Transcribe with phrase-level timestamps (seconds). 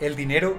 [0.00, 0.56] El dinero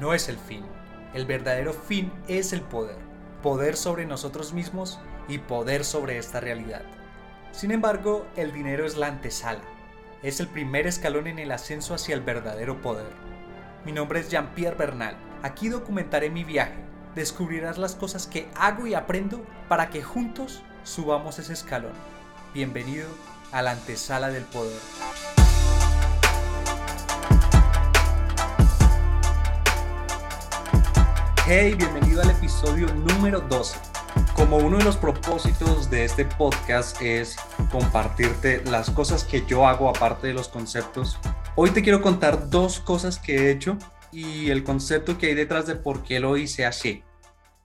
[0.00, 0.64] no es el fin.
[1.12, 2.96] El verdadero fin es el poder.
[3.42, 4.98] Poder sobre nosotros mismos
[5.28, 6.80] y poder sobre esta realidad.
[7.52, 9.60] Sin embargo, el dinero es la antesala.
[10.22, 13.12] Es el primer escalón en el ascenso hacia el verdadero poder.
[13.84, 15.18] Mi nombre es Jean-Pierre Bernal.
[15.42, 16.82] Aquí documentaré mi viaje.
[17.14, 21.92] Descubrirás las cosas que hago y aprendo para que juntos subamos ese escalón.
[22.54, 23.08] Bienvenido
[23.52, 24.80] a la antesala del poder.
[31.46, 33.76] Hey, bienvenido al episodio número 12.
[34.34, 37.36] Como uno de los propósitos de este podcast es
[37.70, 41.18] compartirte las cosas que yo hago aparte de los conceptos,
[41.54, 43.76] hoy te quiero contar dos cosas que he hecho
[44.10, 47.02] y el concepto que hay detrás de por qué lo hice así.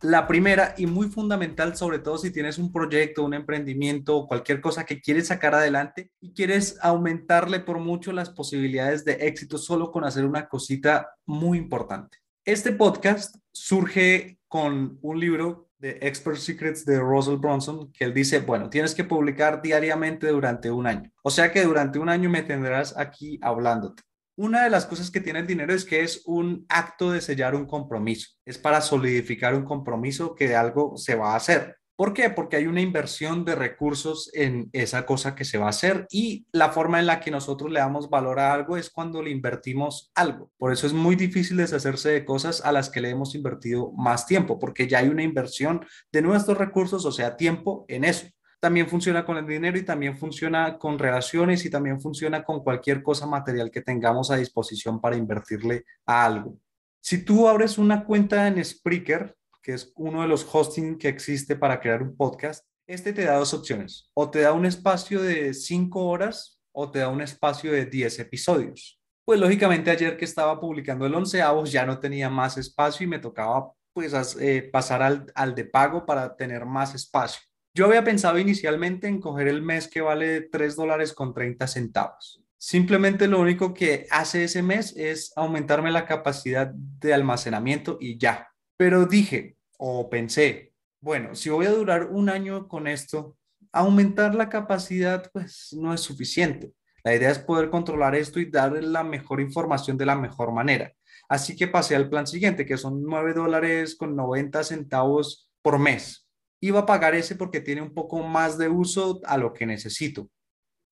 [0.02, 4.60] La primera y muy fundamental, sobre todo si tienes un proyecto, un emprendimiento o cualquier
[4.60, 9.90] cosa que quieres sacar adelante y quieres aumentarle por mucho las posibilidades de éxito solo
[9.90, 12.18] con hacer una cosita muy importante.
[12.46, 18.40] Este podcast surge con un libro de Expert Secrets de Russell Bronson que él dice,
[18.40, 21.12] bueno, tienes que publicar diariamente durante un año.
[21.22, 24.04] O sea que durante un año me tendrás aquí hablándote.
[24.38, 27.56] Una de las cosas que tiene el dinero es que es un acto de sellar
[27.56, 28.30] un compromiso.
[28.46, 31.79] Es para solidificar un compromiso que algo se va a hacer.
[32.00, 32.30] ¿Por qué?
[32.30, 36.48] Porque hay una inversión de recursos en esa cosa que se va a hacer y
[36.54, 40.10] la forma en la que nosotros le damos valor a algo es cuando le invertimos
[40.16, 40.50] algo.
[40.58, 44.26] Por eso es muy difícil deshacerse de cosas a las que le hemos invertido más
[44.26, 48.28] tiempo, porque ya hay una inversión de nuestros recursos, o sea, tiempo en eso.
[48.62, 53.04] También funciona con el dinero y también funciona con relaciones y también funciona con cualquier
[53.04, 56.56] cosa material que tengamos a disposición para invertirle a algo.
[57.02, 61.56] Si tú abres una cuenta en Spreaker, que es uno de los hosting que existe
[61.56, 64.10] para crear un podcast, este te da dos opciones.
[64.14, 68.20] O te da un espacio de cinco horas o te da un espacio de 10
[68.20, 69.00] episodios.
[69.26, 73.20] Pues lógicamente ayer que estaba publicando el onceavo ya no tenía más espacio y me
[73.20, 77.42] tocaba pues eh, pasar al, al de pago para tener más espacio.
[77.76, 82.44] Yo había pensado inicialmente en coger el mes que vale 3 dólares con 30 centavos.
[82.58, 88.49] Simplemente lo único que hace ese mes es aumentarme la capacidad de almacenamiento y ya.
[88.80, 93.36] Pero dije o pensé, bueno, si voy a durar un año con esto,
[93.74, 96.72] aumentar la capacidad pues no es suficiente.
[97.04, 100.94] La idea es poder controlar esto y dar la mejor información de la mejor manera.
[101.28, 106.26] Así que pasé al plan siguiente, que son 9 dólares con 90 centavos por mes.
[106.62, 110.30] Iba a pagar ese porque tiene un poco más de uso a lo que necesito.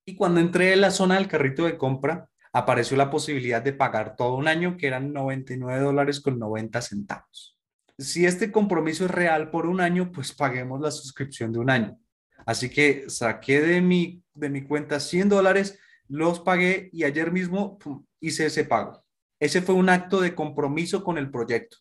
[0.05, 4.17] Y cuando entré en la zona del carrito de compra, apareció la posibilidad de pagar
[4.17, 7.56] todo un año, que eran 99 dólares con 90 centavos
[7.97, 11.99] si este compromiso es real por un año, pues paguemos la suscripción de un año.
[12.45, 17.77] Así que saqué de mi, de mi cuenta 100 dólares, los pagué y ayer mismo
[18.19, 19.03] hice ese pago.
[19.39, 21.77] Ese fue un acto de compromiso con el proyecto.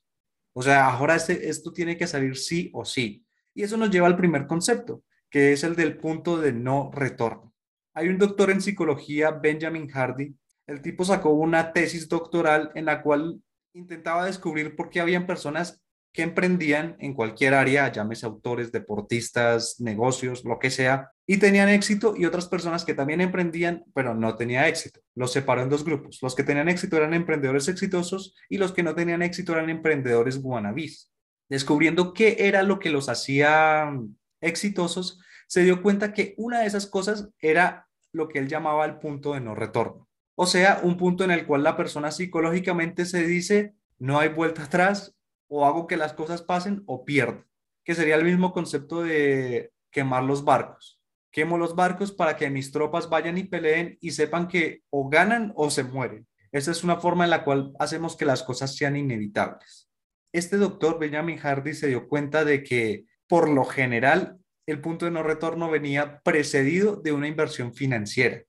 [0.54, 3.24] O sea, ahora este, esto tiene que salir sí o sí.
[3.54, 7.54] Y eso nos lleva al primer concepto, que es el del punto de no retorno.
[7.94, 10.34] Hay un doctor en psicología, Benjamin Hardy.
[10.66, 13.40] El tipo sacó una tesis doctoral en la cual
[13.72, 15.82] intentaba descubrir por qué habían personas
[16.16, 22.14] que emprendían en cualquier área, llámese autores, deportistas, negocios, lo que sea, y tenían éxito
[22.16, 25.00] y otras personas que también emprendían, pero no tenían éxito.
[25.14, 26.18] Los separó en dos grupos.
[26.22, 30.40] Los que tenían éxito eran emprendedores exitosos y los que no tenían éxito eran emprendedores
[30.40, 31.12] guanabís.
[31.50, 33.92] Descubriendo qué era lo que los hacía
[34.40, 38.98] exitosos, se dio cuenta que una de esas cosas era lo que él llamaba el
[38.98, 40.08] punto de no retorno.
[40.34, 44.64] O sea, un punto en el cual la persona psicológicamente se dice, no hay vuelta
[44.64, 45.15] atrás,
[45.48, 47.44] o hago que las cosas pasen o pierdo,
[47.84, 51.00] que sería el mismo concepto de quemar los barcos.
[51.30, 55.52] Quemo los barcos para que mis tropas vayan y peleen y sepan que o ganan
[55.54, 56.26] o se mueren.
[56.50, 59.90] Esa es una forma en la cual hacemos que las cosas sean inevitables.
[60.32, 65.10] Este doctor Benjamin Hardy se dio cuenta de que por lo general el punto de
[65.10, 68.42] no retorno venía precedido de una inversión financiera.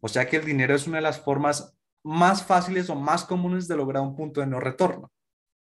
[0.00, 3.66] O sea que el dinero es una de las formas más fáciles o más comunes
[3.66, 5.10] de lograr un punto de no retorno.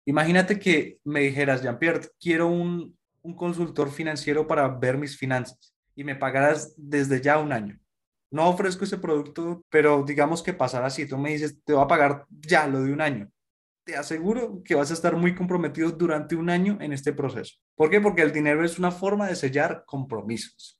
[0.06, 2.98] Imagínate que me dijeras, Jean-Pierre, quiero un,
[3.38, 7.80] consultor financiero para ver mis finanzas y me pagaras desde ya un año.
[8.30, 11.08] No ofrezco ese producto, pero digamos que pasara así.
[11.08, 13.32] Tú me dices, te voy a pagar ya lo de un año.
[13.86, 17.56] Te aseguro que vas a estar muy comprometido durante un año en este proceso.
[17.76, 18.02] ¿Por qué?
[18.02, 20.78] Porque el dinero es una forma de sellar compromisos.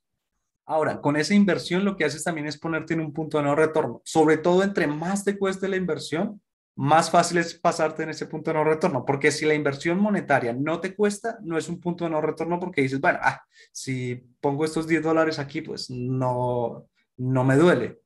[0.66, 3.54] Ahora, con esa inversión lo que haces también es ponerte en un punto de no
[3.54, 4.02] retorno.
[4.04, 6.42] Sobre todo entre más te cueste la inversión,
[6.76, 10.52] más fácil es pasarte en ese punto de no retorno, porque si la inversión monetaria
[10.52, 14.16] no te cuesta, no es un punto de no retorno porque dices, bueno, ah, si
[14.40, 18.00] pongo estos 10 dólares aquí, pues no, no me duele.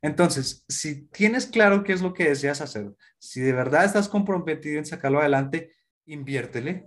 [0.00, 4.78] Entonces, si tienes claro qué es lo que deseas hacer, si de verdad estás comprometido
[4.78, 5.72] en sacarlo adelante,
[6.06, 6.86] inviértele.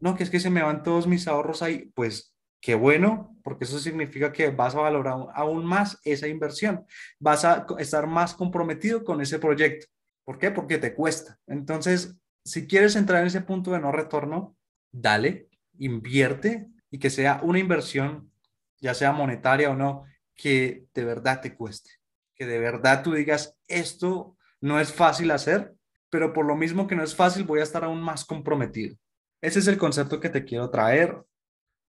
[0.00, 3.64] No, que es que se me van todos mis ahorros ahí, pues qué bueno, porque
[3.64, 6.86] eso significa que vas a valorar aún más esa inversión,
[7.18, 9.86] vas a estar más comprometido con ese proyecto.
[10.24, 10.50] ¿Por qué?
[10.50, 11.38] Porque te cuesta.
[11.46, 14.56] Entonces, si quieres entrar en ese punto de no retorno,
[14.92, 15.48] dale,
[15.78, 18.30] invierte y que sea una inversión,
[18.78, 20.04] ya sea monetaria o no,
[20.34, 21.90] que de verdad te cueste,
[22.34, 25.74] que de verdad tú digas, esto no es fácil hacer,
[26.10, 28.96] pero por lo mismo que no es fácil, voy a estar aún más comprometido.
[29.40, 31.22] Ese es el concepto que te quiero traer.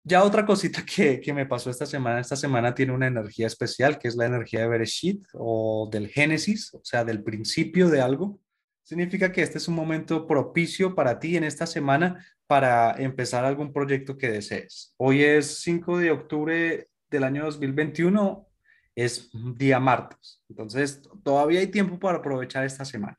[0.06, 3.98] Ya otra cosita que, que me pasó esta semana, esta semana tiene una energía especial,
[3.98, 8.40] que es la energía de Bereshit o del Génesis, o sea, del principio de algo.
[8.84, 13.72] Significa que este es un momento propicio para ti en esta semana para empezar algún
[13.72, 14.94] proyecto que desees.
[14.98, 18.46] Hoy es 5 de octubre del año 2021,
[18.96, 20.42] es día martes.
[20.50, 23.18] Entonces, todavía hay tiempo para aprovechar esta semana.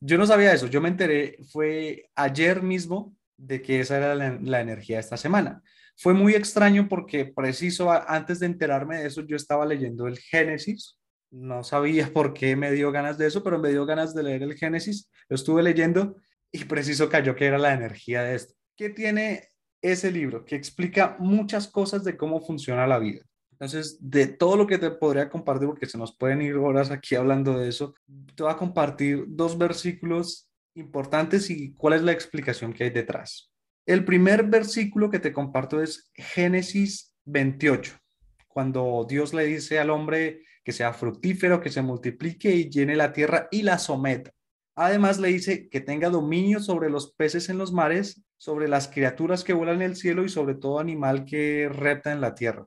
[0.00, 4.38] Yo no sabía eso, yo me enteré, fue ayer mismo de que esa era la,
[4.42, 5.62] la energía de esta semana.
[5.98, 10.98] Fue muy extraño porque preciso antes de enterarme de eso, yo estaba leyendo el Génesis
[11.30, 14.42] no sabía por qué me dio ganas de eso, pero me dio ganas de leer
[14.42, 15.10] el Génesis.
[15.28, 16.16] Lo estuve leyendo
[16.50, 18.54] y preciso cayó que era la energía de esto.
[18.76, 19.48] ¿Qué tiene
[19.82, 20.44] ese libro?
[20.44, 23.22] Que explica muchas cosas de cómo funciona la vida.
[23.52, 27.16] Entonces, de todo lo que te podría compartir, porque se nos pueden ir horas aquí
[27.16, 27.92] hablando de eso,
[28.36, 33.50] te voy a compartir dos versículos importantes y cuál es la explicación que hay detrás.
[33.88, 37.98] El primer versículo que te comparto es Génesis 28,
[38.46, 43.14] cuando Dios le dice al hombre, que sea fructífero, que se multiplique y llene la
[43.14, 44.30] tierra y la someta.
[44.74, 49.42] Además le dice que tenga dominio sobre los peces en los mares, sobre las criaturas
[49.42, 52.66] que vuelan en el cielo y sobre todo animal que repta en la tierra.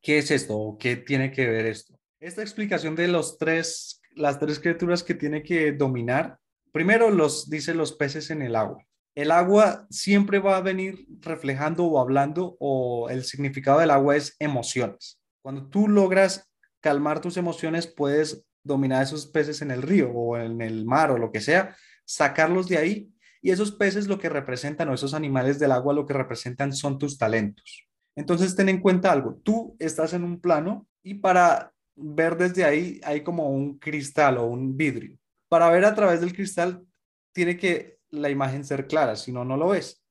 [0.00, 0.76] ¿Qué es esto?
[0.78, 1.98] ¿Qué tiene que ver esto?
[2.20, 6.38] Esta explicación de los tres, las tres criaturas que tiene que dominar,
[6.70, 8.86] primero los dice los peces en el agua.
[9.14, 14.34] El agua siempre va a venir reflejando o hablando o el significado del agua es
[14.40, 15.20] emociones.
[15.42, 16.50] Cuando tú logras
[16.80, 21.18] calmar tus emociones, puedes dominar esos peces en el río o en el mar o
[21.18, 25.58] lo que sea, sacarlos de ahí y esos peces lo que representan o esos animales
[25.58, 27.86] del agua lo que representan son tus talentos.
[28.16, 33.00] Entonces ten en cuenta algo, tú estás en un plano y para ver desde ahí
[33.04, 35.18] hay como un cristal o un vidrio.
[35.48, 36.84] Para ver a través del cristal
[37.32, 40.02] tiene que la imagen ser clara, si no, lo ves.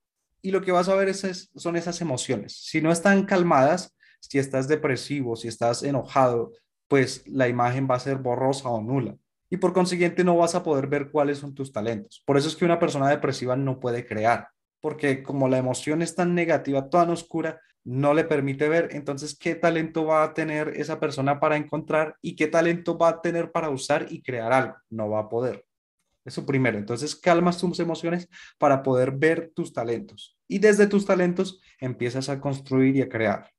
[0.42, 2.58] Y lo que vas a ver es, son esas emociones.
[2.58, 6.52] Si no están calmadas, si estás depresivo, si estás enojado,
[6.88, 9.16] pues la imagen va a ser borrosa o nula.
[9.50, 12.24] Y por consiguiente no vas a poder ver cuáles son tus talentos.
[12.26, 14.50] Por eso es que una persona depresiva no puede crear,
[14.82, 18.90] porque como la emoción es tan negativa, tan oscura, no le permite ver.
[18.92, 23.22] Entonces, ¿qué talento va a tener esa persona para encontrar y qué talento va a
[23.22, 24.76] tener para usar y crear algo?
[24.90, 25.66] No va a poder.
[26.26, 26.78] Eso primero.
[26.78, 30.38] Entonces, calmas tus emociones para poder ver tus talentos.
[30.48, 33.52] Y desde tus talentos empiezas a construir y a crear.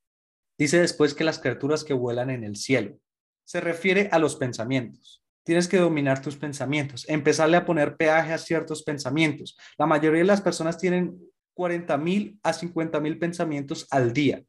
[0.56, 2.98] Dice después que las criaturas que vuelan en el cielo.
[3.44, 5.22] Se refiere a los pensamientos.
[5.42, 9.58] Tienes que dominar tus pensamientos, empezarle a poner peaje a ciertos pensamientos.
[9.76, 11.18] La mayoría de las personas tienen
[11.52, 14.42] 40 mil a 50 mil pensamientos al día.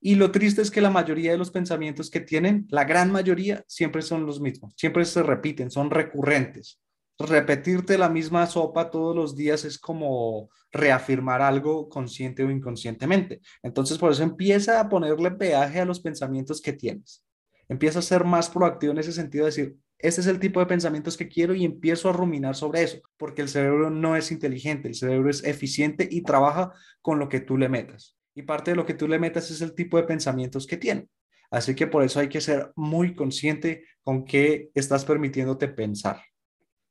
[0.00, 3.62] Y lo triste es que la mayoría de los pensamientos que tienen, la gran mayoría,
[3.68, 6.80] siempre son los mismos, siempre se repiten, son recurrentes
[7.26, 13.40] repetirte la misma sopa todos los días es como reafirmar algo consciente o inconscientemente.
[13.62, 17.24] Entonces, por eso empieza a ponerle peaje a los pensamientos que tienes.
[17.68, 20.66] Empieza a ser más proactivo en ese sentido, de decir, este es el tipo de
[20.66, 24.88] pensamientos que quiero y empiezo a ruminar sobre eso, porque el cerebro no es inteligente,
[24.88, 28.16] el cerebro es eficiente y trabaja con lo que tú le metas.
[28.34, 31.08] Y parte de lo que tú le metas es el tipo de pensamientos que tiene.
[31.50, 36.22] Así que por eso hay que ser muy consciente con qué estás permitiéndote pensar.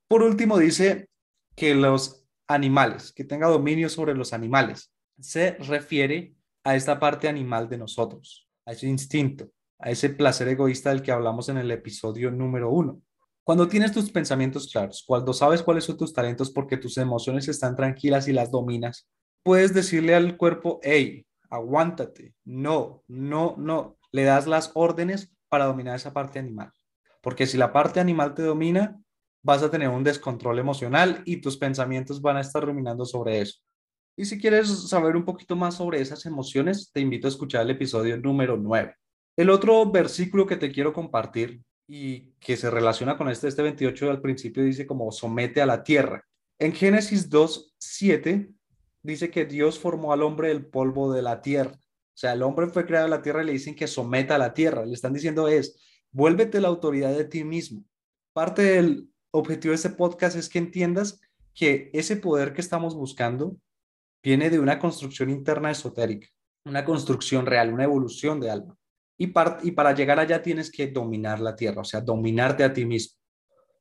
[0.10, 1.08] Por último, dice
[1.56, 7.70] que los animales, que tenga dominio sobre los animales, se refiere a esta parte animal
[7.70, 12.32] de nosotros, a ese instinto, a ese placer egoísta del que hablamos en el episodio
[12.32, 13.04] número uno.
[13.44, 17.75] Cuando tienes tus pensamientos claros, cuando sabes cuáles son tus talentos porque tus emociones están
[17.75, 19.08] tranquilas y las dominas,
[19.44, 25.96] puedes decirle al cuerpo, hey, aguántate, no, no, no, le das las órdenes para dominar
[25.96, 26.72] esa parte animal.
[27.22, 29.00] Porque si la parte animal te domina,
[29.41, 33.60] vas a tener un descontrol emocional y tus pensamientos van a estar ruminando sobre eso.
[34.15, 37.72] Y si quieres saber un poquito más sobre esas emociones, te invito a escuchar el
[37.72, 38.93] episodio número 9.
[39.38, 44.12] El otro versículo que te quiero compartir y que se relaciona con este, este 28
[44.12, 46.25] al principio dice como somete a la tierra.
[46.60, 48.50] En Génesis 2, 7
[49.01, 51.72] dice que Dios formó al hombre del polvo de la tierra.
[51.72, 54.39] O sea, el hombre fue creado en la tierra y le dicen que someta a
[54.39, 54.86] la tierra.
[54.86, 55.79] Le están diciendo es,
[56.12, 57.84] Vuélvete la autoridad de ti mismo.
[58.34, 61.21] Parte del objetivo de este podcast es que entiendas
[61.53, 63.57] que ese poder que estamos buscando
[64.24, 66.27] viene de una construcción interna esotérica,
[66.65, 68.75] una construcción real, una evolución de alma.
[69.17, 69.25] Y,
[69.63, 73.17] y para llegar allá tienes que dominar la tierra, o sea, dominarte a ti mismo.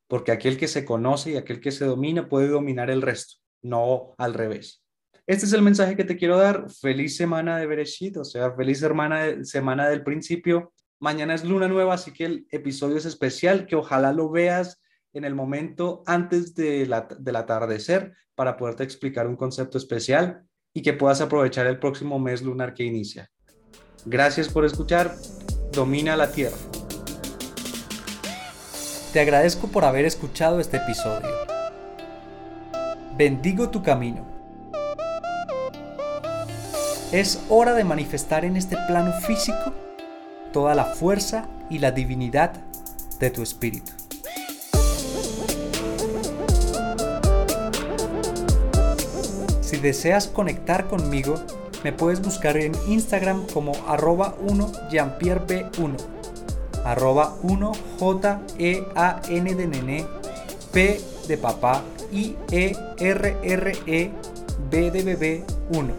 [0.06, 4.14] Porque aquel que se conoce y aquel que se domina puede dominar el resto, no
[4.18, 4.82] al revés.
[5.26, 6.70] Este es el mensaje que te quiero dar.
[6.70, 10.72] Feliz semana de Bereshit, o sea, feliz semana, semana del principio.
[10.98, 14.80] Mañana es luna nueva, así que el episodio es especial, que ojalá lo veas
[15.18, 20.82] en el momento antes de la, del atardecer para poderte explicar un concepto especial y
[20.82, 23.30] que puedas aprovechar el próximo mes lunar que inicia.
[24.06, 25.14] Gracias por escuchar.
[25.72, 26.56] Domina la Tierra.
[29.12, 31.28] Te agradezco por haber escuchado este episodio.
[33.16, 34.38] Bendigo tu camino
[37.12, 39.72] es hora de manifestar en este plano físico
[40.52, 42.52] toda la fuerza y la divinidad
[43.18, 43.92] de tu espíritu.
[49.78, 51.36] Si deseas conectar conmigo,
[51.84, 55.96] me puedes buscar en Instagram como arroba 1 jeanpierreb1
[56.84, 60.04] arroba 1 j e a n de nene
[60.72, 64.10] p de papá i e r r e
[64.68, 65.94] b de bebé 1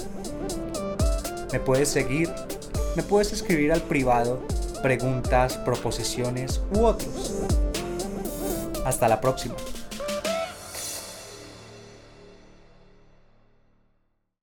[1.53, 2.29] me puedes seguir,
[2.97, 4.41] me puedes escribir al privado
[4.83, 7.31] preguntas, proposiciones u otros.
[8.83, 9.55] Hasta la próxima.